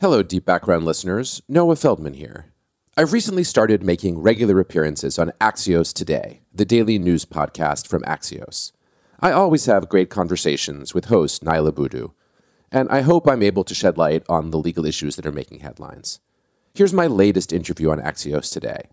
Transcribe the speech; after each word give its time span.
Hello, 0.00 0.22
Deep 0.22 0.46
Background 0.46 0.86
listeners. 0.86 1.42
Noah 1.46 1.76
Feldman 1.76 2.14
here. 2.14 2.54
I've 2.96 3.12
recently 3.12 3.44
started 3.44 3.84
making 3.84 4.20
regular 4.20 4.58
appearances 4.58 5.18
on 5.18 5.30
Axios 5.42 5.92
Today, 5.92 6.40
the 6.54 6.64
daily 6.64 6.98
news 6.98 7.26
podcast 7.26 7.86
from 7.86 8.00
Axios. 8.04 8.72
I 9.20 9.32
always 9.32 9.66
have 9.66 9.90
great 9.90 10.08
conversations 10.08 10.94
with 10.94 11.04
host 11.04 11.44
Niala 11.44 11.74
Boodhoo, 11.74 12.12
and 12.72 12.88
I 12.88 13.02
hope 13.02 13.28
I'm 13.28 13.42
able 13.42 13.62
to 13.62 13.74
shed 13.74 13.98
light 13.98 14.22
on 14.26 14.52
the 14.52 14.58
legal 14.58 14.86
issues 14.86 15.16
that 15.16 15.26
are 15.26 15.32
making 15.32 15.60
headlines. 15.60 16.20
Here's 16.72 16.94
my 16.94 17.06
latest 17.06 17.52
interview 17.52 17.90
on 17.90 18.00
Axios 18.00 18.50
Today. 18.50 18.88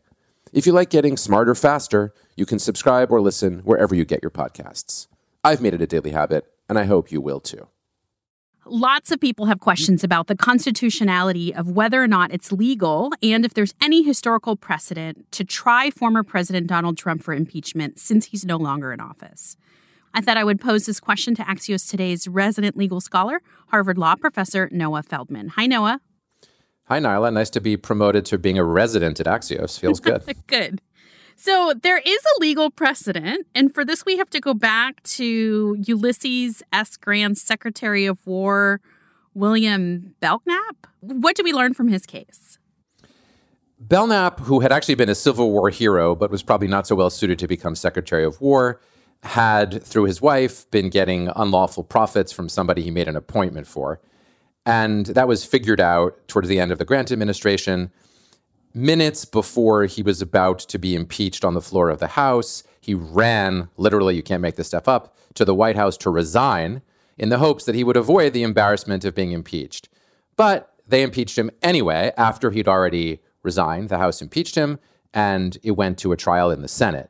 If 0.51 0.66
you 0.66 0.73
like 0.73 0.90
getting 0.90 1.16
smarter 1.16 1.56
faster, 1.56 2.13
you 2.35 2.46
can 2.46 2.59
subscribe 2.59 3.13
or 3.13 3.22
listen 3.22 3.59
wherever 3.59 3.96
you 3.96 4.03
get 4.03 4.22
your 4.22 4.29
podcasts. 4.29 5.07
I've 5.41 5.62
made 5.62 5.73
it 5.73 5.81
a 5.81 5.88
daily 5.88 6.12
habit, 6.12 6.51
and 6.67 6.78
I 6.78 6.84
hope 6.84 7.13
you 7.13 7.22
will 7.22 7.40
too. 7.40 7.69
Lots 8.69 9.11
of 9.11 9.22
people 9.22 9.45
have 9.45 9.61
questions 9.61 10.03
about 10.03 10.28
the 10.28 10.35
constitutionality 10.35 11.55
of 11.55 11.69
whether 11.72 12.03
or 12.03 12.07
not 12.07 12.33
it's 12.33 12.51
legal 12.51 13.13
and 13.23 13.45
if 13.45 13.53
there's 13.53 13.73
any 13.79 14.03
historical 14.03 14.57
precedent 14.57 15.31
to 15.31 15.45
try 15.45 15.89
former 15.89 16.22
President 16.22 16.67
Donald 16.67 16.97
Trump 16.97 17.23
for 17.23 17.33
impeachment 17.33 17.97
since 17.97 18.25
he's 18.25 18.44
no 18.44 18.57
longer 18.57 18.91
in 18.91 19.00
office. 19.00 19.55
I 20.13 20.19
thought 20.19 20.35
I 20.35 20.44
would 20.44 20.59
pose 20.59 20.85
this 20.85 21.00
question 21.00 21.33
to 21.35 21.44
Axios 21.44 21.89
Today's 21.89 22.28
resident 22.28 22.75
legal 22.75 23.00
scholar, 23.00 23.41
Harvard 23.67 23.97
Law 23.97 24.16
professor 24.16 24.67
Noah 24.69 25.03
Feldman. 25.03 25.49
Hi, 25.49 25.66
Noah. 25.66 26.01
Hi, 26.88 26.99
Niala. 26.99 27.31
Nice 27.31 27.49
to 27.51 27.61
be 27.61 27.78
promoted 27.78 28.25
to 28.25 28.38
being 28.38 28.57
a 28.57 28.63
resident 28.66 29.19
at 29.22 29.28
Axios. 29.28 29.79
Feels 29.79 30.01
good. 30.01 30.23
good. 30.47 30.81
So 31.39 31.75
there 31.83 31.99
is 31.99 32.17
a 32.17 32.41
legal 32.41 32.71
precedent, 32.71 33.45
and 33.53 33.71
for 33.71 33.85
this 33.85 34.03
we 34.03 34.17
have 34.17 34.29
to 34.31 34.39
go 34.39 34.55
back 34.55 35.03
to 35.03 35.77
Ulysses 35.85 36.63
S. 36.73 36.97
Grant's 36.97 37.43
Secretary 37.43 38.07
of 38.07 38.25
War, 38.25 38.81
William 39.35 40.15
Belknap. 40.19 40.87
What 40.99 41.35
do 41.35 41.43
we 41.43 41.53
learn 41.53 41.75
from 41.75 41.89
his 41.89 42.07
case? 42.07 42.57
Belknap, 43.79 44.39
who 44.39 44.61
had 44.61 44.71
actually 44.71 44.95
been 44.95 45.09
a 45.09 45.15
Civil 45.15 45.51
War 45.51 45.69
hero 45.69 46.15
but 46.15 46.31
was 46.31 46.41
probably 46.41 46.67
not 46.67 46.87
so 46.87 46.95
well 46.95 47.11
suited 47.11 47.37
to 47.37 47.47
become 47.47 47.75
Secretary 47.75 48.23
of 48.23 48.41
War, 48.41 48.81
had, 49.21 49.83
through 49.83 50.05
his 50.05 50.19
wife, 50.19 50.69
been 50.71 50.89
getting 50.89 51.29
unlawful 51.35 51.83
profits 51.83 52.31
from 52.31 52.49
somebody 52.49 52.81
he 52.81 52.89
made 52.89 53.07
an 53.07 53.15
appointment 53.15 53.67
for. 53.67 54.01
And 54.65 55.05
that 55.05 55.27
was 55.27 55.45
figured 55.45 55.79
out 55.79 56.27
towards 56.27 56.47
the 56.47 56.59
end 56.59 56.71
of 56.71 56.79
the 56.79 56.85
Grant 56.85 57.11
administration. 57.11 57.91
Minutes 58.77 59.25
before 59.25 59.85
he 59.85 60.03
was 60.03 60.21
about 60.21 60.59
to 60.59 60.77
be 60.77 60.93
impeached 60.93 61.43
on 61.43 61.55
the 61.55 61.61
floor 61.61 61.89
of 61.89 61.97
the 61.97 62.09
House, 62.09 62.61
he 62.79 62.93
ran, 62.93 63.69
literally, 63.75 64.15
you 64.15 64.21
can't 64.21 64.43
make 64.43 64.55
this 64.55 64.67
stuff 64.67 64.88
up, 64.88 65.17
to 65.33 65.43
the 65.43 65.55
White 65.55 65.75
House 65.75 65.97
to 65.97 66.11
resign 66.11 66.83
in 67.17 67.29
the 67.29 67.39
hopes 67.39 67.66
that 67.66 67.73
he 67.73 67.83
would 67.83 67.97
avoid 67.97 68.33
the 68.33 68.43
embarrassment 68.43 69.03
of 69.03 69.16
being 69.16 69.31
impeached. 69.31 69.89
But 70.35 70.71
they 70.87 71.01
impeached 71.01 71.39
him 71.39 71.49
anyway 71.63 72.11
after 72.17 72.51
he'd 72.51 72.67
already 72.67 73.19
resigned. 73.41 73.89
The 73.89 73.97
House 73.97 74.21
impeached 74.21 74.53
him, 74.53 74.77
and 75.11 75.57
it 75.63 75.71
went 75.71 75.97
to 75.97 76.11
a 76.11 76.17
trial 76.17 76.51
in 76.51 76.61
the 76.61 76.67
Senate. 76.67 77.09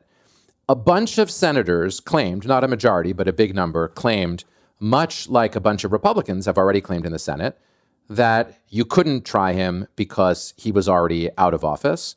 A 0.70 0.74
bunch 0.74 1.18
of 1.18 1.30
senators 1.30 2.00
claimed, 2.00 2.46
not 2.46 2.64
a 2.64 2.68
majority, 2.68 3.12
but 3.12 3.28
a 3.28 3.32
big 3.34 3.54
number, 3.54 3.88
claimed, 3.88 4.44
much 4.80 5.28
like 5.28 5.54
a 5.54 5.60
bunch 5.60 5.84
of 5.84 5.92
Republicans 5.92 6.46
have 6.46 6.56
already 6.56 6.80
claimed 6.80 7.04
in 7.04 7.12
the 7.12 7.18
Senate, 7.18 7.60
that 8.08 8.58
you 8.68 8.84
couldn't 8.84 9.24
try 9.24 9.52
him 9.52 9.86
because 9.96 10.54
he 10.56 10.72
was 10.72 10.88
already 10.88 11.30
out 11.36 11.54
of 11.54 11.64
office. 11.64 12.16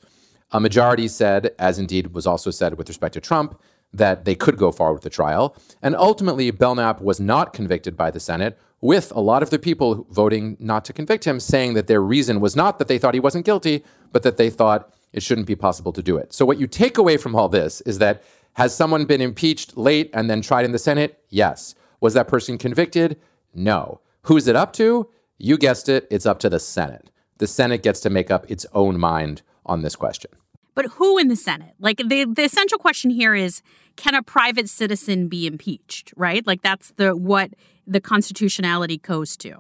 A 0.52 0.60
majority 0.60 1.08
said, 1.08 1.52
as 1.60 1.80
indeed 1.80 2.14
was 2.14 2.28
also 2.28 2.52
said 2.52 2.78
with 2.78 2.88
respect 2.90 3.14
to 3.14 3.22
Trump, 3.22 3.60
that 3.94 4.26
they 4.26 4.36
could 4.36 4.58
go 4.58 4.72
forward 4.72 4.94
with 4.94 5.04
the 5.04 5.10
trial. 5.10 5.56
And 5.82 5.96
ultimately, 5.96 6.50
Belknap 6.52 7.02
was 7.02 7.20
not 7.20 7.54
convicted 7.54 7.98
by 7.98 8.12
the 8.12 8.20
Senate, 8.20 8.58
with 8.80 9.12
a 9.16 9.20
lot 9.20 9.44
of 9.44 9.50
the 9.50 9.60
people 9.60 10.08
voting 10.10 10.58
not 10.60 10.84
to 10.86 10.94
convict 10.94 11.26
him 11.26 11.40
saying 11.40 11.76
that 11.76 11.88
their 11.88 12.02
reason 12.02 12.40
was 12.40 12.56
not 12.56 12.80
that 12.80 12.88
they 12.88 12.98
thought 12.98 13.14
he 13.14 13.20
wasn't 13.20 13.46
guilty, 13.46 13.84
but 14.12 14.24
that 14.24 14.38
they 14.38 14.50
thought 14.50 14.92
it 15.14 15.22
shouldn't 15.22 15.46
be 15.46 15.56
possible 15.56 15.94
to 15.94 16.02
do 16.02 16.18
it. 16.18 16.34
So, 16.34 16.46
what 16.46 16.60
you 16.60 16.68
take 16.68 16.98
away 16.98 17.18
from 17.18 17.36
all 17.36 17.50
this 17.50 17.82
is 17.82 18.00
that 18.00 18.24
has 18.54 18.76
someone 18.76 19.06
been 19.06 19.22
impeached 19.22 19.78
late 19.78 20.10
and 20.14 20.30
then 20.30 20.42
tried 20.42 20.66
in 20.66 20.72
the 20.72 20.80
Senate? 20.80 21.24
Yes. 21.30 21.76
Was 22.00 22.14
that 22.16 22.28
person 22.28 22.58
convicted? 22.58 23.20
No. 23.54 24.02
Who's 24.24 24.48
it 24.48 24.56
up 24.56 24.74
to? 24.74 25.10
You 25.44 25.58
guessed 25.58 25.90
it, 25.90 26.08
it's 26.12 26.28
up 26.28 26.40
to 26.42 26.50
the 26.50 26.60
Senate. 26.60 27.10
The 27.40 27.48
Senate 27.48 27.82
gets 27.82 28.00
to 28.02 28.12
make 28.12 28.30
up 28.30 28.46
its 28.48 28.68
own 28.74 29.00
mind 29.00 29.42
on 29.66 29.82
this 29.82 29.96
question. 29.96 30.30
But 30.76 30.86
who 30.86 31.18
in 31.18 31.30
the 31.30 31.36
Senate? 31.36 31.74
Like 31.80 31.98
the 31.98 32.26
the 32.26 32.44
essential 32.44 32.78
question 32.78 33.10
here 33.10 33.34
is 33.34 33.64
can 33.96 34.14
a 34.14 34.22
private 34.22 34.70
citizen 34.70 35.28
be 35.28 35.48
impeached, 35.48 36.14
right? 36.16 36.46
Like 36.46 36.62
that's 36.62 36.92
the 36.92 37.16
what 37.16 37.56
the 37.88 38.00
constitutionality 38.00 39.00
goes 39.00 39.36
to. 39.38 39.58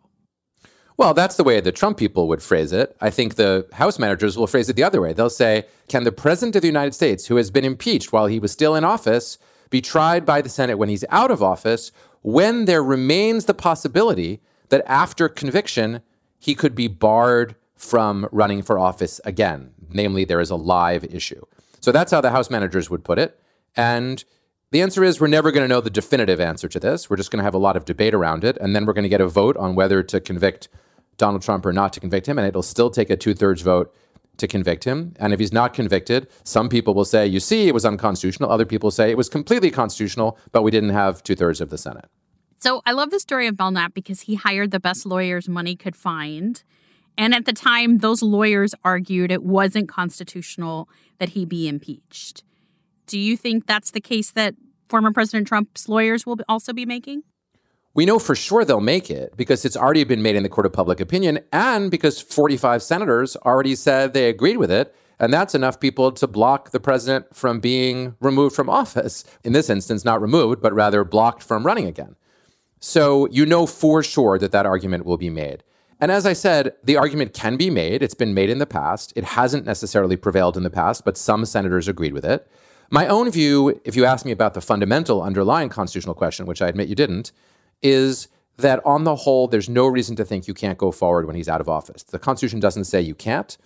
Well, 0.97 1.15
that's 1.15 1.35
the 1.35 1.43
way 1.43 1.59
the 1.59 1.71
Trump 1.71 1.97
people 1.97 2.27
would 2.27 2.43
phrase 2.43 2.71
it. 2.71 2.95
I 3.01 3.09
think 3.09 3.35
the 3.35 3.67
House 3.73 3.97
managers 3.97 4.37
will 4.37 4.45
phrase 4.45 4.69
it 4.69 4.75
the 4.75 4.83
other 4.83 5.01
way. 5.01 5.13
They'll 5.13 5.31
say, 5.31 5.65
Can 5.89 6.03
the 6.03 6.11
President 6.11 6.55
of 6.55 6.61
the 6.61 6.67
United 6.67 6.93
States, 6.93 7.25
who 7.25 7.37
has 7.37 7.49
been 7.49 7.65
impeached 7.65 8.13
while 8.13 8.27
he 8.27 8.39
was 8.39 8.51
still 8.51 8.75
in 8.75 8.83
office, 8.83 9.39
be 9.71 9.81
tried 9.81 10.27
by 10.27 10.41
the 10.41 10.49
Senate 10.49 10.77
when 10.77 10.89
he's 10.89 11.05
out 11.09 11.31
of 11.31 11.41
office 11.41 11.91
when 12.21 12.65
there 12.65 12.83
remains 12.83 13.45
the 13.45 13.55
possibility 13.55 14.41
that 14.71 14.83
after 14.87 15.29
conviction, 15.29 16.01
he 16.39 16.55
could 16.55 16.73
be 16.73 16.87
barred 16.87 17.55
from 17.75 18.27
running 18.31 18.61
for 18.61 18.79
office 18.79 19.21
again? 19.25 19.71
Namely, 19.89 20.25
there 20.25 20.39
is 20.39 20.49
a 20.49 20.55
live 20.55 21.03
issue. 21.03 21.43
So 21.81 21.91
that's 21.91 22.11
how 22.11 22.21
the 22.21 22.31
House 22.31 22.49
managers 22.49 22.89
would 22.89 23.03
put 23.03 23.19
it. 23.19 23.39
And 23.75 24.23
the 24.71 24.81
answer 24.81 25.03
is 25.03 25.19
we're 25.19 25.27
never 25.27 25.51
going 25.51 25.63
to 25.63 25.67
know 25.67 25.81
the 25.81 25.89
definitive 25.89 26.39
answer 26.39 26.67
to 26.69 26.79
this. 26.79 27.09
We're 27.09 27.17
just 27.17 27.31
going 27.31 27.39
to 27.39 27.43
have 27.43 27.53
a 27.53 27.59
lot 27.59 27.75
of 27.75 27.85
debate 27.85 28.13
around 28.13 28.43
it. 28.43 28.57
And 28.57 28.75
then 28.75 28.85
we're 28.85 28.93
going 28.93 29.03
to 29.03 29.09
get 29.09 29.21
a 29.21 29.27
vote 29.27 29.57
on 29.57 29.75
whether 29.75 30.01
to 30.03 30.19
convict 30.19 30.69
Donald 31.17 31.41
Trump 31.41 31.65
or 31.65 31.73
not 31.73 31.91
to 31.93 31.99
convict 31.99 32.27
him. 32.27 32.37
And 32.37 32.47
it'll 32.47 32.63
still 32.63 32.89
take 32.89 33.09
a 33.09 33.17
two 33.17 33.33
thirds 33.33 33.61
vote 33.61 33.93
to 34.37 34.47
convict 34.47 34.85
him. 34.85 35.13
And 35.19 35.33
if 35.33 35.39
he's 35.39 35.51
not 35.51 35.73
convicted, 35.73 36.27
some 36.43 36.69
people 36.69 36.93
will 36.93 37.05
say, 37.05 37.27
you 37.27 37.39
see, 37.39 37.67
it 37.67 37.73
was 37.73 37.85
unconstitutional. 37.85 38.49
Other 38.49 38.65
people 38.65 38.89
say 38.89 39.11
it 39.11 39.17
was 39.17 39.27
completely 39.27 39.71
constitutional, 39.71 40.37
but 40.51 40.61
we 40.61 40.71
didn't 40.71 40.91
have 40.91 41.21
two 41.23 41.35
thirds 41.35 41.59
of 41.59 41.69
the 41.69 41.77
Senate. 41.77 42.09
So 42.61 42.83
I 42.85 42.91
love 42.91 43.09
the 43.09 43.19
story 43.19 43.47
of 43.47 43.57
Belknap 43.57 43.95
because 43.95 44.21
he 44.21 44.35
hired 44.35 44.69
the 44.69 44.79
best 44.79 45.03
lawyers 45.03 45.49
money 45.49 45.75
could 45.75 45.95
find. 45.95 46.63
And 47.17 47.33
at 47.33 47.45
the 47.45 47.53
time, 47.53 47.97
those 47.97 48.21
lawyers 48.21 48.75
argued 48.83 49.31
it 49.31 49.41
wasn't 49.41 49.89
constitutional 49.89 50.87
that 51.17 51.29
he 51.29 51.43
be 51.43 51.67
impeached. 51.67 52.43
Do 53.07 53.17
you 53.17 53.35
think 53.35 53.65
that's 53.65 53.89
the 53.89 53.99
case 53.99 54.29
that 54.31 54.53
former 54.89 55.11
President 55.11 55.47
Trump's 55.47 55.89
lawyers 55.89 56.27
will 56.27 56.37
also 56.47 56.71
be 56.71 56.85
making? 56.85 57.23
We 57.95 58.05
know 58.05 58.19
for 58.19 58.35
sure 58.35 58.63
they'll 58.63 58.79
make 58.79 59.09
it 59.09 59.35
because 59.35 59.65
it's 59.65 59.75
already 59.75 60.03
been 60.03 60.21
made 60.21 60.35
in 60.35 60.43
the 60.43 60.49
court 60.49 60.67
of 60.67 60.71
public 60.71 60.99
opinion 60.99 61.39
and 61.51 61.89
because 61.89 62.21
45 62.21 62.83
senators 62.83 63.35
already 63.37 63.73
said 63.73 64.13
they 64.13 64.29
agreed 64.29 64.57
with 64.57 64.69
it. 64.69 64.95
And 65.19 65.33
that's 65.33 65.55
enough 65.55 65.79
people 65.79 66.11
to 66.11 66.27
block 66.27 66.69
the 66.69 66.79
president 66.79 67.35
from 67.35 67.59
being 67.59 68.15
removed 68.19 68.55
from 68.55 68.69
office. 68.69 69.23
In 69.43 69.53
this 69.53 69.69
instance, 69.69 70.05
not 70.05 70.21
removed, 70.21 70.61
but 70.61 70.73
rather 70.73 71.03
blocked 71.03 71.41
from 71.41 71.65
running 71.65 71.87
again. 71.87 72.15
So 72.81 73.27
you 73.29 73.45
know 73.45 73.67
for 73.67 74.01
sure 74.01 74.39
that 74.39 74.51
that 74.51 74.65
argument 74.65 75.05
will 75.05 75.17
be 75.17 75.29
made. 75.29 75.63
And 75.99 76.11
as 76.11 76.25
I 76.25 76.33
said, 76.33 76.73
the 76.83 76.97
argument 76.97 77.33
can 77.33 77.55
be 77.55 77.69
made. 77.69 78.01
It's 78.01 78.15
been 78.15 78.33
made 78.33 78.49
in 78.49 78.57
the 78.57 78.65
past. 78.65 79.13
It 79.15 79.23
hasn't 79.23 79.67
necessarily 79.67 80.17
prevailed 80.17 80.57
in 80.57 80.63
the 80.63 80.71
past, 80.71 81.05
but 81.05 81.15
some 81.15 81.45
senators 81.45 81.87
agreed 81.87 82.11
with 82.11 82.25
it. 82.25 82.49
My 82.89 83.07
own 83.07 83.29
view, 83.29 83.79
if 83.85 83.95
you 83.95 84.03
ask 84.03 84.25
me 84.25 84.31
about 84.31 84.55
the 84.55 84.61
fundamental 84.61 85.21
underlying 85.21 85.69
constitutional 85.69 86.15
question, 86.15 86.47
which 86.47 86.61
I 86.61 86.67
admit 86.67 86.89
you 86.89 86.95
didn't, 86.95 87.31
is 87.83 88.27
that 88.57 88.83
on 88.83 89.03
the 89.03 89.15
whole, 89.15 89.47
there's 89.47 89.69
no 89.69 89.85
reason 89.85 90.15
to 90.15 90.25
think 90.25 90.47
you 90.47 90.55
can't 90.55 90.79
go 90.79 90.91
forward 90.91 91.27
when 91.27 91.35
he's 91.35 91.47
out 91.47 91.61
of 91.61 91.69
office. 91.69 92.01
The 92.01 92.19
Constitution 92.19 92.59
doesn't 92.59 92.85
say 92.85 92.99
you 92.99 93.15
can't. 93.15 93.57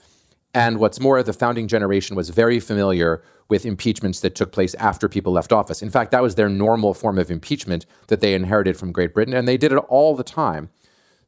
And 0.56 0.80
what's 0.80 1.02
more, 1.02 1.22
the 1.22 1.34
founding 1.34 1.68
generation 1.68 2.16
was 2.16 2.30
very 2.30 2.62
familiar 2.62 3.22
with 3.50 3.66
impeachments 3.66 4.22
that 4.22 4.36
took 4.36 4.54
place 4.54 4.74
after 4.76 5.10
people 5.10 5.34
left 5.34 5.52
office. 5.52 5.82
In 5.82 5.90
fact, 5.90 6.12
that 6.12 6.24
was 6.24 6.36
their 6.36 6.48
normal 6.48 6.94
form 6.94 7.20
of 7.20 7.30
impeachment 7.30 7.86
that 8.08 8.22
they 8.22 8.34
inherited 8.34 8.78
from 8.78 8.94
Great 8.94 9.14
Britain, 9.14 9.34
and 9.34 9.50
they 9.50 9.58
did 9.58 9.74
it 9.74 9.78
all 9.90 10.16
the 10.16 10.24
time. 10.24 10.70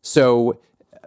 So 0.02 0.62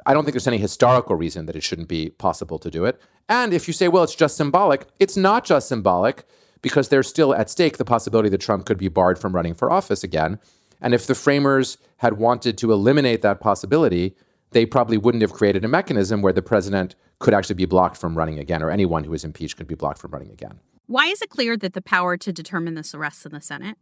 I 0.05 0.12
don't 0.12 0.25
think 0.25 0.34
there's 0.34 0.46
any 0.46 0.58
historical 0.58 1.17
reason 1.17 1.46
that 1.46 1.56
it 1.56 1.62
shouldn't 1.62 1.88
be 1.88 2.11
possible 2.11 2.58
to 2.58 2.70
do 2.70 2.84
it. 2.84 3.00
And 3.31 3.55
if 3.55 3.67
you 3.67 3.72
say, 3.72 3.88
well, 3.88 4.05
it's 4.05 4.14
just 4.14 4.37
symbolic, 4.37 4.87
it's 4.99 5.17
not 5.17 5.46
just 5.46 5.67
symbolic 5.67 6.25
because 6.61 6.90
there's 6.90 7.08
still 7.08 7.34
at 7.34 7.49
stake 7.49 7.78
the 7.78 7.87
possibility 7.87 8.28
that 8.28 8.43
Trump 8.43 8.67
could 8.67 8.76
be 8.76 8.88
barred 8.88 9.19
from 9.19 9.34
running 9.34 9.55
for 9.55 9.72
office 9.72 10.05
again. 10.05 10.38
And 10.82 10.93
if 10.93 11.06
the 11.06 11.14
framers 11.14 11.78
had 11.99 12.19
wanted 12.19 12.58
to 12.58 12.70
eliminate 12.70 13.22
that 13.22 13.40
possibility, 13.40 14.14
they 14.50 14.67
probably 14.67 14.99
wouldn't 14.99 15.23
have 15.23 15.32
created 15.32 15.64
a 15.64 15.69
mechanism 15.69 16.23
where 16.23 16.32
the 16.32 16.43
president 16.43 16.94
could 17.19 17.35
actually 17.35 17.55
be 17.55 17.67
blocked 17.67 17.97
from 17.97 18.17
running 18.17 18.38
again, 18.38 18.62
or 18.62 18.70
anyone 18.70 19.05
who 19.05 19.12
is 19.12 19.25
impeached 19.25 19.56
could 19.56 19.67
be 19.67 19.75
blocked 19.75 19.99
from 19.99 20.11
running 20.11 20.31
again. 20.31 20.58
Why 20.87 21.06
is 21.06 21.23
it 21.23 21.31
clear 21.31 21.56
that 21.56 21.75
the 21.75 21.82
power 21.82 22.17
to 22.17 22.32
determine 22.32 22.75
this 22.75 22.94
rests 22.94 23.25
in 23.25 23.32
the 23.32 23.41
Senate? 23.41 23.76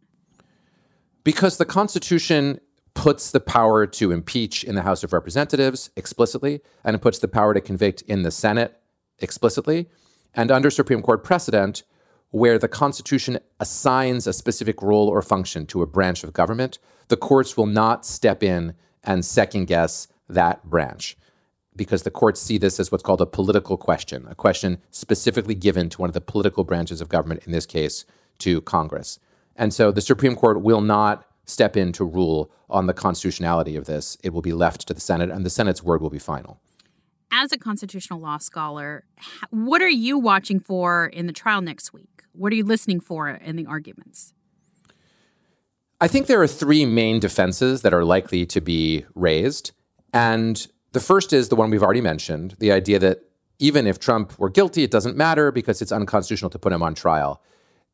Because 1.23 1.57
the 1.57 1.65
Constitution 1.65 2.59
puts 2.93 3.31
the 3.31 3.39
power 3.39 3.87
to 3.87 4.11
impeach 4.11 4.63
in 4.63 4.75
the 4.75 4.81
House 4.81 5.03
of 5.03 5.13
Representatives 5.13 5.89
explicitly, 5.95 6.61
and 6.83 6.95
it 6.95 7.01
puts 7.01 7.19
the 7.19 7.27
power 7.27 7.53
to 7.53 7.61
convict 7.61 8.01
in 8.03 8.23
the 8.23 8.31
Senate 8.31 8.79
explicitly. 9.19 9.89
And 10.35 10.51
under 10.51 10.69
Supreme 10.69 11.01
Court 11.01 11.23
precedent, 11.23 11.83
where 12.31 12.59
the 12.59 12.67
Constitution 12.67 13.39
assigns 13.59 14.27
a 14.27 14.33
specific 14.33 14.81
role 14.81 15.07
or 15.07 15.21
function 15.21 15.65
to 15.67 15.81
a 15.81 15.87
branch 15.87 16.23
of 16.23 16.33
government, 16.33 16.77
the 17.07 17.17
courts 17.17 17.57
will 17.57 17.65
not 17.65 18.05
step 18.05 18.43
in 18.43 18.75
and 19.03 19.25
second 19.25 19.65
guess 19.65 20.07
that 20.29 20.63
branch 20.63 21.17
because 21.75 22.03
the 22.03 22.11
courts 22.11 22.41
see 22.41 22.57
this 22.57 22.79
as 22.79 22.91
what's 22.91 23.03
called 23.03 23.21
a 23.21 23.25
political 23.25 23.77
question, 23.77 24.27
a 24.29 24.35
question 24.35 24.79
specifically 24.91 25.55
given 25.55 25.89
to 25.89 26.01
one 26.01 26.09
of 26.09 26.13
the 26.13 26.21
political 26.21 26.63
branches 26.63 26.99
of 26.99 27.09
government, 27.09 27.41
in 27.45 27.51
this 27.51 27.65
case, 27.65 28.05
to 28.39 28.61
Congress. 28.61 29.19
And 29.55 29.73
so 29.73 29.91
the 29.91 30.01
Supreme 30.01 30.35
Court 30.35 30.61
will 30.61 30.81
not 30.81 31.25
step 31.45 31.77
in 31.77 31.91
to 31.93 32.03
rule 32.03 32.51
on 32.69 32.87
the 32.87 32.93
constitutionality 32.93 33.75
of 33.75 33.85
this. 33.85 34.17
It 34.23 34.33
will 34.33 34.41
be 34.41 34.53
left 34.53 34.87
to 34.87 34.93
the 34.93 34.99
Senate, 34.99 35.31
and 35.31 35.45
the 35.45 35.49
Senate's 35.49 35.81
word 35.81 36.01
will 36.01 36.09
be 36.09 36.19
final 36.19 36.59
as 37.31 37.51
a 37.51 37.57
constitutional 37.57 38.19
law 38.19 38.37
scholar, 38.37 39.03
what 39.49 39.81
are 39.81 39.89
you 39.89 40.17
watching 40.17 40.59
for 40.59 41.07
in 41.07 41.27
the 41.27 41.33
trial 41.33 41.61
next 41.61 41.93
week? 41.93 42.23
What 42.33 42.51
are 42.53 42.55
you 42.55 42.63
listening 42.63 42.99
for 42.99 43.29
in 43.29 43.55
the 43.55 43.65
arguments? 43.65 44.33
I 46.01 46.07
think 46.07 46.27
there 46.27 46.41
are 46.41 46.47
three 46.47 46.85
main 46.85 47.19
defenses 47.19 47.81
that 47.81 47.93
are 47.93 48.05
likely 48.05 48.45
to 48.47 48.61
be 48.61 49.05
raised. 49.15 49.71
And 50.13 50.67
the 50.91 50.99
first 50.99 51.33
is 51.33 51.49
the 51.49 51.55
one 51.55 51.69
we've 51.69 51.83
already 51.83 52.01
mentioned 52.01 52.55
the 52.59 52.71
idea 52.71 52.99
that 52.99 53.23
even 53.59 53.85
if 53.85 53.99
Trump 53.99 54.37
were 54.39 54.49
guilty, 54.49 54.83
it 54.83 54.91
doesn't 54.91 55.17
matter 55.17 55.51
because 55.51 55.81
it's 55.81 55.91
unconstitutional 55.91 56.49
to 56.49 56.59
put 56.59 56.71
him 56.71 56.81
on 56.81 56.95
trial. 56.95 57.41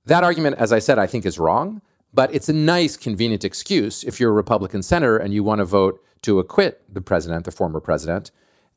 That 0.06 0.24
argument, 0.24 0.58
as 0.58 0.72
I 0.72 0.80
said, 0.80 1.00
I 1.00 1.08
think 1.08 1.26
is 1.26 1.40
wrong, 1.40 1.82
but 2.14 2.34
it's 2.34 2.50
a 2.50 2.54
nice, 2.54 2.96
convenient 2.96 3.44
excuse 3.44 4.04
if 4.04 4.20
you're 4.20 4.30
a 4.30 4.34
Republican 4.34 4.84
senator 4.84 5.18
and 5.18 5.34
you 5.34 5.44
want 5.44 5.60
to 5.60 5.66
vote 5.66 6.02
to 6.22 6.40
acquit 6.40 6.82
the 6.92 7.02
president, 7.02 7.46
the 7.46 7.52
former 7.52 7.80
president 7.80 8.32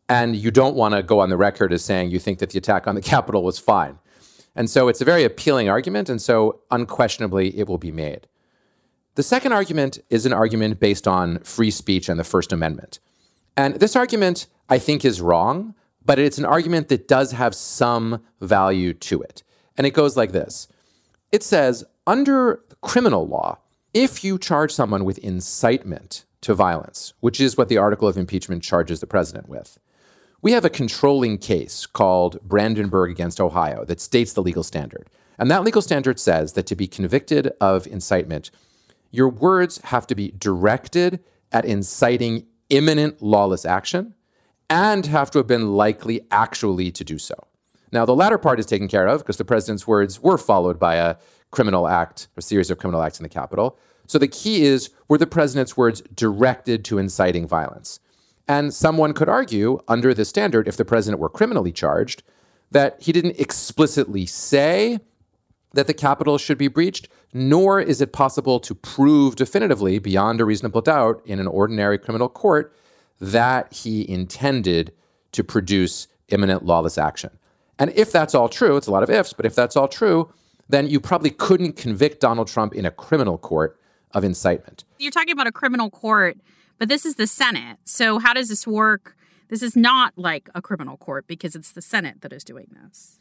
and 0.08 0.34
you 0.36 0.50
don't 0.50 0.74
want 0.74 0.94
to 0.94 1.02
go 1.02 1.20
on 1.20 1.28
the 1.28 1.36
record 1.36 1.72
as 1.72 1.84
saying 1.84 2.10
you 2.10 2.18
think 2.18 2.38
that 2.38 2.50
the 2.50 2.58
attack 2.58 2.86
on 2.86 2.94
the 2.94 3.02
Capitol 3.14 3.42
was 3.42 3.58
fine. 3.58 3.98
And 4.56 4.68
so 4.68 4.88
it's 4.88 5.00
a 5.00 5.04
very 5.04 5.24
appealing 5.24 5.68
argument, 5.68 6.08
and 6.08 6.20
so 6.20 6.60
unquestionably 6.70 7.56
it 7.58 7.68
will 7.68 7.78
be 7.78 7.92
made. 7.92 8.26
The 9.14 9.22
second 9.22 9.52
argument 9.52 9.98
is 10.10 10.26
an 10.26 10.32
argument 10.32 10.80
based 10.80 11.06
on 11.06 11.40
free 11.40 11.70
speech 11.70 12.08
and 12.08 12.18
the 12.18 12.24
First 12.24 12.52
Amendment. 12.52 12.98
And 13.56 13.76
this 13.76 13.96
argument, 13.96 14.46
I 14.68 14.78
think, 14.78 15.04
is 15.04 15.20
wrong, 15.20 15.74
but 16.04 16.18
it's 16.18 16.38
an 16.38 16.44
argument 16.44 16.88
that 16.88 17.08
does 17.08 17.32
have 17.32 17.54
some 17.54 18.22
value 18.40 18.94
to 18.94 19.20
it. 19.20 19.42
And 19.76 19.86
it 19.86 19.90
goes 19.90 20.16
like 20.16 20.32
this 20.32 20.68
It 21.32 21.42
says, 21.42 21.84
under 22.06 22.60
criminal 22.80 23.26
law, 23.26 23.58
if 23.92 24.22
you 24.22 24.38
charge 24.38 24.72
someone 24.72 25.04
with 25.04 25.18
incitement 25.18 26.24
to 26.40 26.54
violence, 26.54 27.14
which 27.20 27.40
is 27.40 27.56
what 27.56 27.68
the 27.68 27.78
article 27.78 28.08
of 28.08 28.16
impeachment 28.16 28.62
charges 28.62 29.00
the 29.00 29.06
president 29.06 29.48
with, 29.48 29.78
we 30.40 30.52
have 30.52 30.64
a 30.64 30.70
controlling 30.70 31.36
case 31.36 31.84
called 31.84 32.40
Brandenburg 32.42 33.10
against 33.10 33.40
Ohio 33.40 33.84
that 33.86 34.00
states 34.00 34.32
the 34.32 34.42
legal 34.42 34.62
standard. 34.62 35.10
And 35.38 35.50
that 35.50 35.64
legal 35.64 35.82
standard 35.82 36.20
says 36.20 36.52
that 36.52 36.66
to 36.66 36.76
be 36.76 36.86
convicted 36.86 37.52
of 37.60 37.86
incitement, 37.86 38.50
your 39.10 39.28
words 39.28 39.78
have 39.84 40.06
to 40.08 40.14
be 40.14 40.32
directed 40.38 41.20
at 41.50 41.64
inciting 41.64 42.46
imminent 42.70 43.22
lawless 43.22 43.64
action 43.64 44.14
and 44.70 45.06
have 45.06 45.30
to 45.30 45.38
have 45.38 45.46
been 45.46 45.72
likely 45.72 46.20
actually 46.30 46.90
to 46.92 47.04
do 47.04 47.18
so. 47.18 47.34
Now, 47.90 48.04
the 48.04 48.14
latter 48.14 48.38
part 48.38 48.60
is 48.60 48.66
taken 48.66 48.88
care 48.88 49.06
of 49.06 49.20
because 49.20 49.38
the 49.38 49.44
president's 49.44 49.86
words 49.86 50.20
were 50.20 50.36
followed 50.36 50.78
by 50.78 50.96
a 50.96 51.16
criminal 51.50 51.88
act, 51.88 52.28
a 52.36 52.42
series 52.42 52.70
of 52.70 52.78
criminal 52.78 53.02
acts 53.02 53.18
in 53.18 53.22
the 53.22 53.30
Capitol. 53.30 53.78
So 54.06 54.18
the 54.18 54.28
key 54.28 54.64
is 54.64 54.90
were 55.08 55.18
the 55.18 55.26
president's 55.26 55.76
words 55.76 56.02
directed 56.14 56.84
to 56.86 56.98
inciting 56.98 57.46
violence? 57.46 58.00
And 58.46 58.72
someone 58.72 59.12
could 59.12 59.28
argue, 59.28 59.78
under 59.88 60.14
the 60.14 60.24
standard, 60.24 60.68
if 60.68 60.76
the 60.76 60.84
president 60.84 61.20
were 61.20 61.28
criminally 61.28 61.72
charged, 61.72 62.22
that 62.70 63.00
he 63.00 63.12
didn't 63.12 63.38
explicitly 63.38 64.26
say 64.26 64.98
that 65.74 65.86
the 65.86 65.94
Capitol 65.94 66.38
should 66.38 66.58
be 66.58 66.68
breached, 66.68 67.08
nor 67.32 67.80
is 67.80 68.00
it 68.00 68.12
possible 68.12 68.58
to 68.60 68.74
prove 68.74 69.36
definitively, 69.36 69.98
beyond 69.98 70.40
a 70.40 70.44
reasonable 70.44 70.80
doubt, 70.80 71.22
in 71.24 71.40
an 71.40 71.46
ordinary 71.46 71.98
criminal 71.98 72.28
court, 72.28 72.74
that 73.20 73.72
he 73.72 74.08
intended 74.08 74.92
to 75.32 75.44
produce 75.44 76.08
imminent 76.28 76.64
lawless 76.64 76.98
action. 76.98 77.30
And 77.78 77.90
if 77.94 78.12
that's 78.12 78.34
all 78.34 78.48
true, 78.48 78.76
it's 78.76 78.86
a 78.86 78.90
lot 78.90 79.02
of 79.02 79.10
ifs, 79.10 79.32
but 79.32 79.46
if 79.46 79.54
that's 79.54 79.76
all 79.76 79.88
true, 79.88 80.32
then 80.68 80.88
you 80.88 81.00
probably 81.00 81.30
couldn't 81.30 81.72
convict 81.72 82.20
Donald 82.20 82.48
Trump 82.48 82.74
in 82.74 82.84
a 82.84 82.90
criminal 82.90 83.38
court 83.38 83.78
of 84.12 84.24
incitement. 84.24 84.84
You're 84.98 85.10
talking 85.10 85.32
about 85.32 85.46
a 85.46 85.52
criminal 85.52 85.90
court 85.90 86.38
but 86.78 86.88
this 86.88 87.04
is 87.04 87.16
the 87.16 87.26
Senate. 87.26 87.78
So 87.84 88.18
how 88.18 88.32
does 88.32 88.48
this 88.48 88.66
work? 88.66 89.16
This 89.48 89.62
is 89.62 89.76
not 89.76 90.12
like 90.16 90.48
a 90.54 90.62
criminal 90.62 90.96
court 90.96 91.26
because 91.26 91.54
it's 91.54 91.72
the 91.72 91.82
Senate 91.82 92.20
that 92.20 92.32
is 92.32 92.44
doing 92.44 92.68
this. 92.82 93.18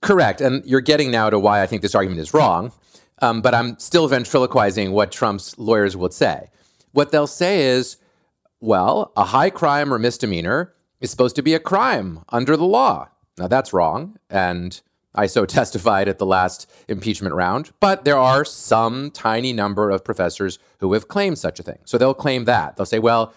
Correct. 0.00 0.40
And 0.40 0.64
you're 0.64 0.80
getting 0.80 1.10
now 1.10 1.30
to 1.30 1.38
why 1.38 1.62
I 1.62 1.66
think 1.66 1.82
this 1.82 1.94
argument 1.94 2.20
is 2.20 2.32
wrong. 2.32 2.72
Um, 3.20 3.40
but 3.40 3.54
I'm 3.54 3.78
still 3.78 4.08
ventriloquizing 4.08 4.92
what 4.92 5.12
Trump's 5.12 5.56
lawyers 5.58 5.96
would 5.96 6.12
say. 6.12 6.50
What 6.92 7.12
they'll 7.12 7.26
say 7.26 7.62
is, 7.66 7.96
well, 8.60 9.12
a 9.16 9.24
high 9.24 9.50
crime 9.50 9.92
or 9.92 9.98
misdemeanor 9.98 10.74
is 11.00 11.10
supposed 11.10 11.36
to 11.36 11.42
be 11.42 11.54
a 11.54 11.60
crime 11.60 12.24
under 12.30 12.56
the 12.56 12.64
law. 12.64 13.08
Now, 13.38 13.48
that's 13.48 13.72
wrong. 13.72 14.18
And 14.30 14.80
I 15.14 15.26
so 15.26 15.46
testified 15.46 16.08
at 16.08 16.18
the 16.18 16.26
last 16.26 16.70
impeachment 16.88 17.34
round, 17.34 17.72
but 17.80 18.04
there 18.04 18.18
are 18.18 18.44
some 18.44 19.10
tiny 19.10 19.52
number 19.52 19.90
of 19.90 20.04
professors 20.04 20.58
who 20.80 20.92
have 20.92 21.08
claimed 21.08 21.38
such 21.38 21.60
a 21.60 21.62
thing. 21.62 21.78
So 21.84 21.98
they'll 21.98 22.14
claim 22.14 22.44
that. 22.44 22.76
They'll 22.76 22.86
say, 22.86 22.98
well, 22.98 23.32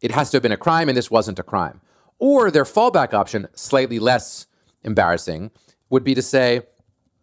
it 0.00 0.10
has 0.12 0.30
to 0.30 0.36
have 0.36 0.42
been 0.42 0.52
a 0.52 0.56
crime 0.56 0.88
and 0.88 0.96
this 0.96 1.10
wasn't 1.10 1.38
a 1.38 1.42
crime. 1.42 1.80
Or 2.18 2.50
their 2.50 2.64
fallback 2.64 3.12
option, 3.12 3.48
slightly 3.54 3.98
less 3.98 4.46
embarrassing, 4.82 5.50
would 5.90 6.04
be 6.04 6.14
to 6.14 6.22
say, 6.22 6.62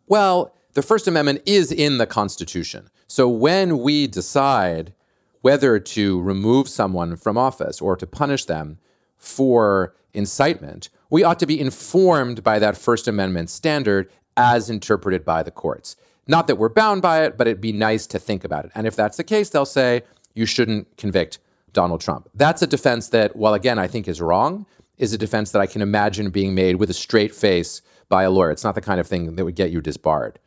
well, 0.08 0.56
the 0.74 0.82
First 0.82 1.08
Amendment 1.08 1.42
is 1.46 1.72
in 1.72 1.98
the 1.98 2.08
Constitution. 2.08 2.90
So 3.08 3.28
when 3.28 3.80
we 3.80 4.08
decide 4.08 4.94
whether 5.42 5.78
to 5.80 6.22
remove 6.22 6.68
someone 6.68 7.16
from 7.16 7.38
office 7.38 7.82
or 7.82 7.96
to 7.96 8.08
punish 8.08 8.46
them 8.46 8.80
for 9.18 9.94
incitement, 10.14 10.90
we 11.10 11.24
ought 11.24 11.40
to 11.40 11.46
be 11.46 11.60
informed 11.60 12.44
by 12.44 12.60
that 12.60 12.78
First 12.78 13.08
Amendment 13.08 13.50
standard 13.50 14.10
as 14.36 14.70
interpreted 14.70 15.24
by 15.24 15.44
the 15.44 15.52
courts. 15.52 15.96
Not 16.28 16.48
that 16.48 16.56
we're 16.56 16.70
bound 16.70 17.02
by 17.02 17.24
it, 17.24 17.38
but 17.38 17.48
it'd 17.48 17.62
be 17.62 17.74
nice 17.74 18.08
to 18.08 18.18
think 18.18 18.44
about 18.44 18.66
it. 18.66 18.72
And 18.74 18.88
if 18.88 18.96
that's 18.96 19.18
the 19.18 19.24
case, 19.24 19.50
they'll 19.50 19.66
say 19.66 20.04
you 20.34 20.46
shouldn't 20.46 20.98
convict 20.98 21.40
Donald 21.74 22.02
Trump. 22.02 22.30
That's 22.34 22.62
a 22.62 22.68
defense 22.68 23.10
that, 23.10 23.36
while 23.36 23.54
again, 23.54 23.78
I 23.78 23.88
think 23.88 24.08
is 24.08 24.22
wrong, 24.22 24.66
is 24.98 25.14
a 25.14 25.18
defense 25.18 25.52
that 25.52 25.62
I 25.62 25.68
can 25.68 25.82
imagine 25.82 26.30
being 26.30 26.56
made 26.56 26.78
with 26.78 26.90
a 26.90 26.94
straight 26.94 27.36
face 27.36 27.82
by 28.10 28.24
a 28.24 28.32
lawyer. 28.32 28.52
It's 28.52 28.64
not 28.64 28.76
the 28.76 28.82
kind 28.82 29.00
of 29.00 29.08
thing 29.08 29.36
that 29.36 29.44
would 29.44 29.56
get 29.56 29.72
you 29.72 29.82
disbarred. 29.82 30.40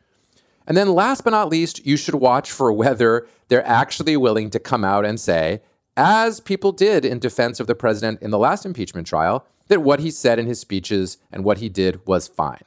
And 0.67 0.75
then 0.75 0.93
last 0.93 1.23
but 1.23 1.29
not 1.31 1.49
least, 1.49 1.85
you 1.85 1.95
should 1.97 2.15
watch 2.15 2.51
for 2.51 2.71
whether 2.73 3.25
they're 3.47 3.65
actually 3.65 4.17
willing 4.17 4.49
to 4.51 4.59
come 4.59 4.83
out 4.83 5.05
and 5.05 5.19
say, 5.19 5.61
as 5.95 6.41
people 6.41 6.71
did 6.73 7.05
in 7.05 7.19
defense 7.19 7.59
of 7.59 7.67
the 7.67 7.73
president 7.73 8.21
in 8.21 8.29
the 8.29 8.37
last 8.37 8.65
impeachment 8.65 9.07
trial, 9.07 9.45
that 9.69 9.81
what 9.81 10.01
he 10.01 10.11
said 10.11 10.37
in 10.37 10.45
his 10.45 10.59
speeches 10.59 11.17
and 11.31 11.43
what 11.43 11.57
he 11.57 11.69
did 11.69 12.05
was 12.05 12.27
fine. 12.27 12.61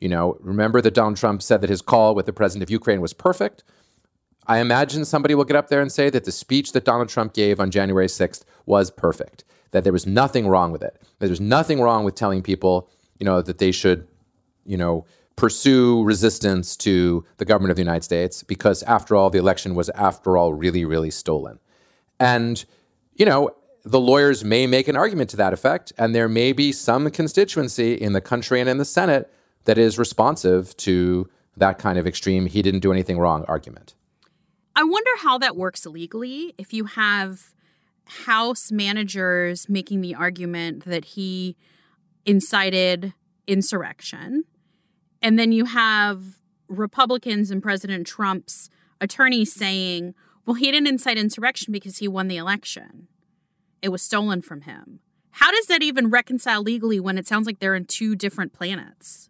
You 0.00 0.08
know, 0.10 0.36
remember 0.40 0.80
that 0.82 0.94
Donald 0.94 1.16
Trump 1.16 1.42
said 1.42 1.62
that 1.62 1.70
his 1.70 1.82
call 1.82 2.14
with 2.14 2.26
the 2.26 2.32
president 2.32 2.62
of 2.62 2.70
Ukraine 2.70 3.00
was 3.00 3.14
perfect? 3.14 3.64
I 4.46 4.58
imagine 4.58 5.04
somebody 5.04 5.34
will 5.34 5.44
get 5.44 5.56
up 5.56 5.68
there 5.68 5.80
and 5.80 5.90
say 5.90 6.10
that 6.10 6.24
the 6.24 6.32
speech 6.32 6.72
that 6.72 6.84
Donald 6.84 7.08
Trump 7.08 7.32
gave 7.32 7.58
on 7.58 7.70
January 7.70 8.06
6th 8.06 8.44
was 8.66 8.90
perfect, 8.90 9.44
that 9.72 9.82
there 9.82 9.92
was 9.92 10.06
nothing 10.06 10.46
wrong 10.46 10.70
with 10.70 10.82
it, 10.82 11.00
that 11.18 11.26
there's 11.26 11.40
nothing 11.40 11.80
wrong 11.80 12.04
with 12.04 12.14
telling 12.14 12.42
people, 12.42 12.88
you 13.18 13.24
know, 13.24 13.42
that 13.42 13.58
they 13.58 13.72
should, 13.72 14.06
you 14.64 14.76
know, 14.76 15.04
pursue 15.36 16.02
resistance 16.02 16.76
to 16.78 17.24
the 17.36 17.44
government 17.44 17.70
of 17.70 17.76
the 17.76 17.82
United 17.82 18.02
States 18.02 18.42
because, 18.42 18.82
after 18.84 19.14
all, 19.14 19.30
the 19.30 19.38
election 19.38 19.74
was, 19.74 19.90
after 19.90 20.36
all, 20.36 20.54
really, 20.54 20.84
really 20.84 21.10
stolen. 21.10 21.58
And, 22.18 22.64
you 23.14 23.26
know, 23.26 23.50
the 23.84 24.00
lawyers 24.00 24.44
may 24.44 24.66
make 24.66 24.88
an 24.88 24.96
argument 24.96 25.30
to 25.30 25.36
that 25.36 25.52
effect, 25.52 25.92
and 25.98 26.14
there 26.14 26.28
may 26.28 26.52
be 26.52 26.72
some 26.72 27.08
constituency 27.10 27.94
in 27.94 28.14
the 28.14 28.20
country 28.20 28.60
and 28.60 28.68
in 28.68 28.78
the 28.78 28.84
Senate 28.84 29.32
that 29.64 29.78
is 29.78 29.98
responsive 29.98 30.76
to 30.78 31.28
that 31.56 31.78
kind 31.78 31.98
of 31.98 32.06
extreme, 32.06 32.46
he 32.46 32.62
didn't 32.62 32.80
do 32.80 32.92
anything 32.92 33.18
wrong 33.18 33.44
argument. 33.46 33.94
I 34.74 34.84
wonder 34.84 35.10
how 35.18 35.38
that 35.38 35.56
works 35.56 35.86
legally 35.86 36.54
if 36.58 36.72
you 36.72 36.84
have 36.84 37.52
House 38.04 38.70
managers 38.70 39.68
making 39.68 40.00
the 40.00 40.14
argument 40.14 40.84
that 40.84 41.04
he 41.04 41.56
incited 42.24 43.14
insurrection, 43.46 44.44
and 45.22 45.38
then 45.38 45.52
you 45.52 45.64
have 45.64 46.38
Republicans 46.68 47.50
and 47.50 47.62
President 47.62 48.06
Trump's 48.06 48.70
attorneys 49.00 49.52
saying, 49.52 50.14
well, 50.44 50.54
he 50.54 50.70
didn't 50.70 50.88
incite 50.88 51.18
insurrection 51.18 51.72
because 51.72 51.98
he 51.98 52.08
won 52.08 52.28
the 52.28 52.36
election. 52.36 53.08
It 53.82 53.90
was 53.90 54.02
stolen 54.02 54.42
from 54.42 54.62
him. 54.62 55.00
How 55.32 55.50
does 55.50 55.66
that 55.66 55.82
even 55.82 56.08
reconcile 56.08 56.62
legally 56.62 56.98
when 56.98 57.18
it 57.18 57.26
sounds 57.26 57.46
like 57.46 57.58
they're 57.58 57.74
in 57.74 57.84
two 57.84 58.16
different 58.16 58.52
planets? 58.52 59.28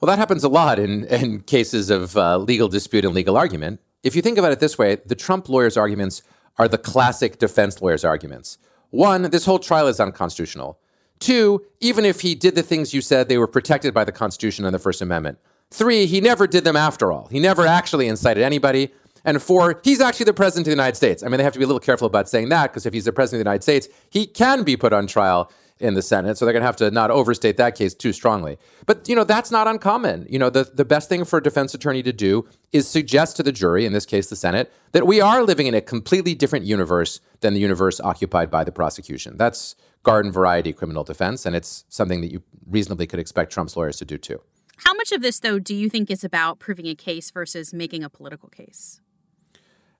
Well, 0.00 0.06
that 0.06 0.18
happens 0.18 0.42
a 0.44 0.48
lot 0.48 0.78
in, 0.78 1.04
in 1.04 1.40
cases 1.42 1.90
of 1.90 2.16
uh, 2.16 2.38
legal 2.38 2.68
dispute 2.68 3.04
and 3.04 3.14
legal 3.14 3.36
argument. 3.36 3.80
If 4.02 4.16
you 4.16 4.22
think 4.22 4.38
about 4.38 4.50
it 4.50 4.58
this 4.58 4.78
way, 4.78 4.96
the 5.06 5.14
Trump 5.14 5.48
lawyers' 5.48 5.76
arguments 5.76 6.22
are 6.56 6.68
the 6.68 6.78
classic 6.78 7.38
defense 7.38 7.80
lawyers' 7.80 8.04
arguments. 8.04 8.58
One, 8.90 9.22
this 9.30 9.44
whole 9.44 9.58
trial 9.58 9.86
is 9.86 10.00
unconstitutional. 10.00 10.80
Two, 11.20 11.64
even 11.80 12.04
if 12.04 12.22
he 12.22 12.34
did 12.34 12.54
the 12.54 12.62
things 12.62 12.92
you 12.92 13.00
said, 13.00 13.28
they 13.28 13.38
were 13.38 13.46
protected 13.46 13.94
by 13.94 14.04
the 14.04 14.12
Constitution 14.12 14.64
and 14.64 14.74
the 14.74 14.78
First 14.78 15.02
Amendment. 15.02 15.38
Three, 15.70 16.06
he 16.06 16.20
never 16.20 16.46
did 16.46 16.64
them 16.64 16.76
after 16.76 17.12
all. 17.12 17.28
He 17.30 17.38
never 17.38 17.66
actually 17.66 18.08
incited 18.08 18.42
anybody. 18.42 18.90
And 19.24 19.40
four, 19.40 19.80
he's 19.84 20.00
actually 20.00 20.24
the 20.24 20.32
president 20.32 20.66
of 20.66 20.70
the 20.70 20.76
United 20.82 20.96
States. 20.96 21.22
I 21.22 21.28
mean, 21.28 21.36
they 21.36 21.44
have 21.44 21.52
to 21.52 21.58
be 21.58 21.64
a 21.64 21.68
little 21.68 21.78
careful 21.78 22.06
about 22.06 22.28
saying 22.28 22.48
that 22.48 22.72
because 22.72 22.86
if 22.86 22.94
he's 22.94 23.04
the 23.04 23.12
president 23.12 23.40
of 23.40 23.44
the 23.44 23.50
United 23.50 23.62
States, 23.62 23.88
he 24.08 24.26
can 24.26 24.62
be 24.62 24.76
put 24.76 24.94
on 24.94 25.06
trial 25.06 25.52
in 25.78 25.94
the 25.94 26.02
Senate. 26.02 26.38
So 26.38 26.44
they're 26.44 26.52
going 26.52 26.62
to 26.62 26.66
have 26.66 26.76
to 26.76 26.90
not 26.90 27.10
overstate 27.10 27.56
that 27.58 27.74
case 27.74 27.94
too 27.94 28.12
strongly. 28.12 28.58
But, 28.86 29.08
you 29.08 29.16
know, 29.16 29.24
that's 29.24 29.50
not 29.50 29.66
uncommon. 29.66 30.26
You 30.28 30.38
know, 30.38 30.50
the, 30.50 30.70
the 30.72 30.84
best 30.84 31.08
thing 31.08 31.24
for 31.24 31.38
a 31.38 31.42
defense 31.42 31.74
attorney 31.74 32.02
to 32.02 32.12
do 32.12 32.46
is 32.72 32.88
suggest 32.88 33.36
to 33.36 33.42
the 33.42 33.52
jury, 33.52 33.84
in 33.84 33.92
this 33.92 34.06
case 34.06 34.28
the 34.28 34.36
Senate, 34.36 34.72
that 34.92 35.06
we 35.06 35.20
are 35.20 35.42
living 35.42 35.66
in 35.66 35.74
a 35.74 35.80
completely 35.80 36.34
different 36.34 36.64
universe 36.64 37.20
than 37.40 37.54
the 37.54 37.60
universe 37.60 38.00
occupied 38.00 38.50
by 38.50 38.64
the 38.64 38.72
prosecution. 38.72 39.36
That's 39.36 39.74
garden 40.02 40.32
variety 40.32 40.72
criminal 40.72 41.04
defense, 41.04 41.46
and 41.46 41.54
it's 41.54 41.84
something 41.88 42.20
that 42.20 42.32
you 42.32 42.42
reasonably 42.66 43.06
could 43.06 43.18
expect 43.18 43.52
Trump's 43.52 43.76
lawyers 43.76 43.96
to 43.98 44.04
do 44.04 44.18
too. 44.18 44.40
How 44.76 44.94
much 44.94 45.12
of 45.12 45.20
this, 45.20 45.38
though, 45.40 45.58
do 45.58 45.74
you 45.74 45.90
think 45.90 46.10
is 46.10 46.24
about 46.24 46.58
proving 46.58 46.86
a 46.86 46.94
case 46.94 47.30
versus 47.30 47.74
making 47.74 48.02
a 48.02 48.08
political 48.08 48.48
case? 48.48 49.00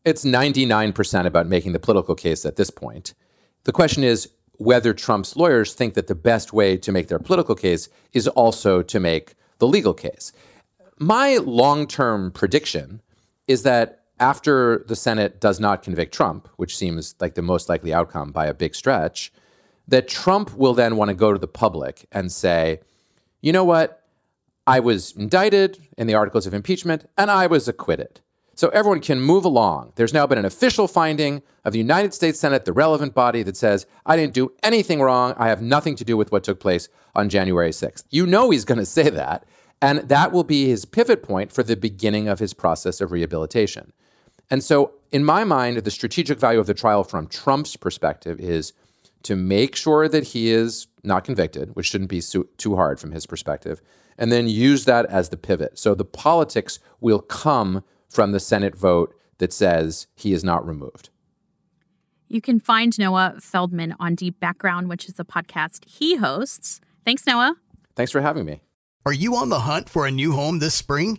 It's 0.05 0.25
99% 0.25 1.27
about 1.27 1.47
making 1.47 1.73
the 1.73 1.79
political 1.79 2.15
case 2.15 2.47
at 2.47 2.57
this 2.57 2.71
point. 2.71 3.13
The 3.65 3.73
question 3.73 4.03
is 4.03 4.31
whether 4.53 4.95
Trump's 4.95 5.37
lawyers 5.37 5.75
think 5.75 5.95
that 5.95 6.07
the 6.07 6.15
best 6.15 6.53
way 6.53 6.79
to 6.79 6.93
make 6.93 7.09
their 7.09 7.19
political 7.19 7.55
case 7.55 7.91
is 8.13 8.27
also 8.29 8.83
to 8.83 9.01
make 9.01 9.35
the 9.59 9.67
legal 9.67 9.93
case. 9.93 10.33
My 10.99 11.37
long 11.39 11.87
term 11.87 12.31
prediction 12.31 13.03
is 13.47 13.63
that 13.63 14.05
after 14.19 14.85
the 14.87 14.97
Senate 14.97 15.41
does 15.41 15.61
not 15.61 15.83
convict 15.83 16.15
Trump, 16.15 16.49
which 16.57 16.77
seems 16.77 17.15
like 17.21 17.35
the 17.35 17.43
most 17.43 17.69
likely 17.69 17.93
outcome 17.93 18.33
by 18.33 18.47
a 18.47 18.55
big 18.55 18.75
stretch, 18.75 19.33
that 19.91 20.09
Trump 20.09 20.57
will 20.57 20.75
then 20.75 20.97
want 20.97 21.11
to 21.11 21.15
go 21.15 21.33
to 21.33 21.39
the 21.39 21.49
public 21.49 22.07
and 22.11 22.33
say, 22.33 22.81
you 23.41 23.53
know 23.53 23.65
what? 23.65 24.05
I 24.67 24.81
was 24.81 25.13
indicted 25.13 25.79
in 25.99 26.07
the 26.07 26.15
articles 26.15 26.47
of 26.47 26.55
impeachment 26.55 27.09
and 27.19 27.31
I 27.31 27.47
was 27.47 27.69
acquitted 27.69 28.21
so 28.61 28.69
everyone 28.69 29.01
can 29.01 29.23
move 29.23 29.47
along. 29.47 29.91
There's 29.97 30.13
now 30.13 30.27
been 30.27 30.37
an 30.37 30.45
official 30.45 30.87
finding 30.87 31.43
of 31.65 31.73
the 31.73 31.79
United 31.79 32.13
States 32.13 32.39
Senate, 32.39 32.67
the 32.67 32.75
relevant 32.75 33.15
body, 33.15 33.43
that 33.43 33.57
says, 33.57 33.87
I 34.05 34.17
didn't 34.17 34.35
do 34.35 34.53
anything 34.63 35.01
wrong. 35.01 35.35
I 35.39 35.49
have 35.49 35.63
nothing 35.63 35.97
to 35.97 36.05
do 36.05 36.15
with 36.15 36.31
what 36.31 36.45
took 36.45 36.61
place 36.61 36.91
on 37.15 37.31
January 37.31 37.71
6th. 37.71 38.05
You 38.11 38.27
know 38.27 38.51
he's 38.51 38.67
going 38.67 38.79
to 38.79 38.85
say 38.85 39.09
that. 39.09 39.47
And 39.81 40.01
that 40.01 40.31
will 40.31 40.45
be 40.45 40.69
his 40.69 40.85
pivot 40.85 41.23
point 41.23 41.53
for 41.53 41.63
the 41.63 41.75
beginning 41.75 42.29
of 42.29 42.39
his 42.39 42.53
process 42.53 43.01
of 43.01 43.13
rehabilitation. 43.13 43.95
And 44.51 44.63
so, 44.63 44.93
in 45.11 45.25
my 45.25 45.43
mind, 45.43 45.79
the 45.79 45.91
strategic 45.91 46.39
value 46.39 46.61
of 46.61 46.67
the 46.67 46.75
trial 46.75 47.03
from 47.03 47.29
Trump's 47.29 47.77
perspective 47.77 48.39
is 48.39 48.75
to 49.23 49.37
make 49.37 49.77
sure 49.77 50.09
that 50.09 50.29
he 50.29 50.51
is 50.51 50.87
not 51.03 51.25
convicted, 51.25 51.75
which 51.77 51.87
shouldn't 51.87 52.11
be 52.11 52.23
too 52.57 52.77
hard 52.77 53.01
from 53.01 53.13
his 53.13 53.27
perspective, 53.27 53.81
and 54.19 54.31
then 54.31 54.49
use 54.49 54.85
that 54.85 55.07
as 55.07 55.29
the 55.29 55.37
pivot. 55.37 55.79
So 55.79 55.95
the 55.95 56.05
politics 56.05 56.79
will 57.01 57.21
come 57.21 57.85
from 58.09 58.33
the 58.33 58.41
Senate 58.41 58.77
vote 58.77 59.15
that 59.39 59.53
says 59.53 60.07
he 60.15 60.33
is 60.33 60.45
not 60.45 60.67
removed. 60.67 61.11
You 62.29 62.41
can 62.41 62.61
find 62.61 62.97
Noah 62.99 63.37
Feldman 63.41 63.97
on 63.99 64.15
Deep 64.15 64.39
Background, 64.39 64.89
which 64.89 65.09
is 65.09 65.15
the 65.15 65.25
podcast 65.25 65.85
he 65.89 66.17
hosts. 66.17 66.81
Thanks, 67.05 67.27
Noah. 67.27 67.57
Thanks 67.97 68.13
for 68.13 68.21
having 68.21 68.45
me. 68.45 68.61
Are 69.05 69.13
you 69.13 69.35
on 69.35 69.49
the 69.49 69.61
hunt 69.61 69.89
for 69.89 70.07
a 70.07 70.11
new 70.11 70.33
home 70.33 70.59
this 70.59 70.75
spring? 70.75 71.19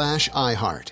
iHeart. 0.01 0.91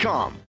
Indeed.com. 0.01 0.50